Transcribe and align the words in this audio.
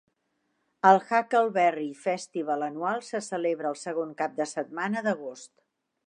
El 0.91 0.99
Huckleberry 1.09 1.91
Festival 2.05 2.65
anual 2.67 3.03
se 3.09 3.21
celebra 3.25 3.69
el 3.73 3.77
segon 3.81 4.15
cap 4.23 4.33
de 4.39 4.47
setmana 4.53 5.05
d'agost. 5.09 5.53